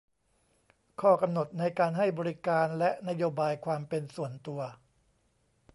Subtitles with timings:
[1.01, 4.61] ข้อกำหนดในการให้บริการและนโยบายความเป็นส่วนตัว